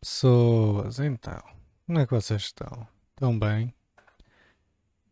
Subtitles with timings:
[0.00, 1.42] pessoas, então,
[1.86, 2.86] como é que vocês estão?
[3.10, 3.74] Estão bem?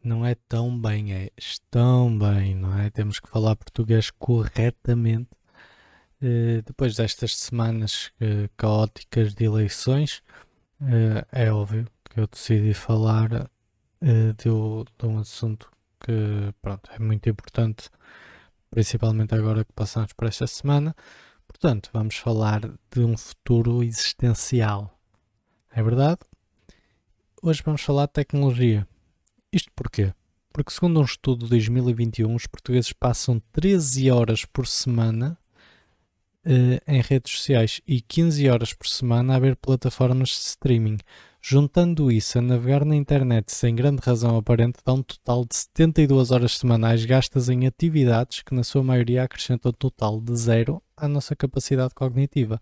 [0.02, 2.90] Não é tão bem, é estão bem, não é?
[2.90, 5.30] Temos que falar português corretamente.
[6.22, 10.22] Uh, depois destas semanas uh, caóticas de eleições,
[10.80, 13.28] uh, é óbvio que eu decidi falar
[14.00, 17.90] de, de, um assunto que pronto, é muito importante,
[18.70, 20.94] principalmente agora que passamos por esta semana.
[21.58, 22.60] Portanto, vamos falar
[22.90, 24.94] de um futuro existencial.
[25.74, 26.18] É verdade?
[27.42, 28.86] Hoje vamos falar de tecnologia.
[29.50, 30.12] Isto porquê?
[30.52, 35.38] Porque, segundo um estudo de 2021, os portugueses passam 13 horas por semana
[36.44, 40.98] uh, em redes sociais e 15 horas por semana a ver plataformas de streaming.
[41.40, 46.32] Juntando isso a navegar na internet sem grande razão aparente, dá um total de 72
[46.32, 51.08] horas semanais gastas em atividades que, na sua maioria, acrescentam um total de zero à
[51.08, 52.60] nossa capacidade cognitiva.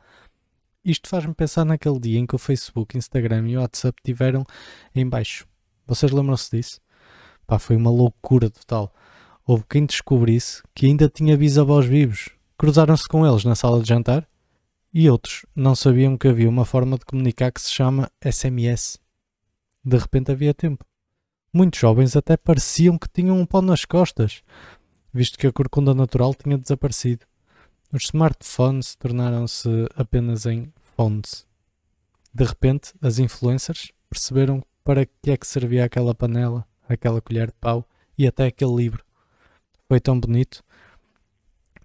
[0.84, 4.44] Isto faz-me pensar naquele dia em que o Facebook, Instagram e o WhatsApp tiveram
[4.94, 5.46] em baixo.
[5.86, 6.80] Vocês lembram-se disso?
[7.46, 8.92] Pá, foi uma loucura total.
[9.46, 12.30] Houve quem descobrisse que ainda tinha bisavós vivos.
[12.58, 14.26] Cruzaram-se com eles na sala de jantar
[14.92, 18.98] e outros não sabiam que havia uma forma de comunicar que se chama SMS.
[19.84, 20.84] De repente havia tempo.
[21.52, 24.42] Muitos jovens até pareciam que tinham um pau nas costas,
[25.12, 27.26] visto que a corcunda natural tinha desaparecido.
[27.94, 31.46] Os smartphones tornaram-se apenas em phones.
[32.34, 37.54] De repente, as influencers perceberam para que é que servia aquela panela, aquela colher de
[37.60, 39.04] pau e até aquele livro.
[39.86, 40.60] Foi tão bonito.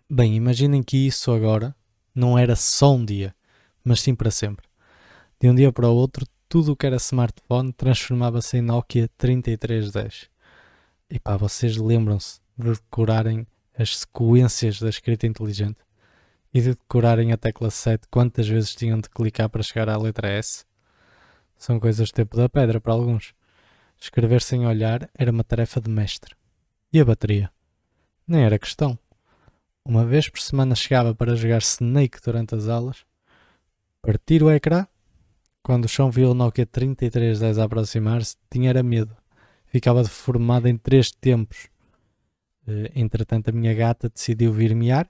[0.10, 1.76] Bem, imaginem que isso agora
[2.16, 3.36] não era só um dia,
[3.84, 4.66] mas sim para sempre.
[5.40, 10.28] De um dia para o outro, tudo o que era smartphone transformava-se em Nokia 3310.
[11.08, 13.46] E pá, vocês lembram-se de decorarem
[13.78, 15.78] as sequências da escrita inteligente
[16.54, 20.30] e de decorarem a tecla 7 quantas vezes tinham de clicar para chegar à letra
[20.30, 20.66] S?
[21.58, 23.34] São coisas do tempo da pedra para alguns.
[24.00, 26.36] Escrever sem olhar era uma tarefa de mestre.
[26.92, 27.52] E a bateria?
[28.26, 28.98] Nem era questão.
[29.84, 33.06] Uma vez por semana chegava para jogar Snake durante as aulas,
[34.02, 34.88] partir o ecrã.
[35.62, 39.16] Quando o chão viu o Nokia 3310 a aproximar-se, tinha era medo.
[39.66, 41.68] Ficava deformado em três tempos.
[42.68, 45.10] Eh, entretanto, a minha gata decidiu vir miar.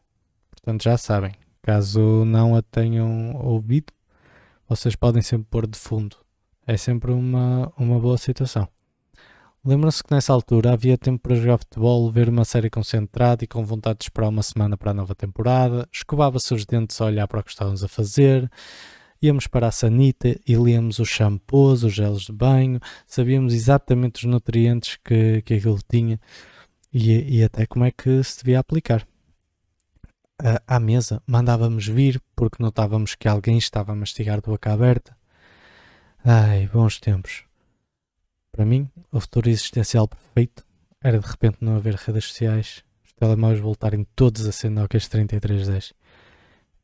[0.59, 1.31] Portanto, já sabem.
[1.61, 3.93] Caso não a tenham ouvido,
[4.67, 6.17] vocês podem sempre pôr de fundo.
[6.65, 8.67] É sempre uma, uma boa situação.
[9.63, 13.63] Lembram-se que nessa altura havia tempo para jogar futebol, ver uma série concentrada e com
[13.65, 17.41] vontade de esperar uma semana para a nova temporada, escovava-se os dentes a olhar para
[17.41, 18.49] o que estávamos a fazer,
[19.21, 24.31] íamos para a sanita e líamos os shampoos, os gelos de banho, sabíamos exatamente os
[24.31, 26.19] nutrientes que, que aquilo tinha
[26.93, 29.05] e, e até como é que se devia aplicar.
[30.66, 35.17] À mesa mandávamos vir porque notávamos que alguém estava a mastigar de boca aberta.
[36.23, 37.44] Ai, bons tempos.
[38.50, 40.66] Para mim, o futuro existencial perfeito
[41.01, 45.94] era de repente não haver redes sociais, os telemóveis voltarem todos a ser Nokia 3310.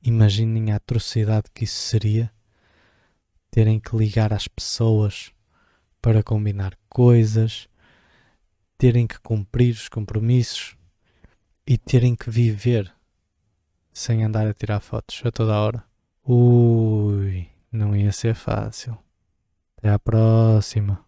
[0.03, 2.29] Imaginem a atrocidade que isso seria
[3.49, 5.31] terem que ligar às pessoas
[6.01, 7.69] para combinar coisas,
[8.77, 10.75] terem que cumprir os compromissos
[11.65, 12.94] e terem que viver
[13.95, 15.81] sem andar a tirar fotos a toda hora.
[16.27, 18.97] Ui, não ia ser fácil.
[19.77, 20.99] Até à próxima.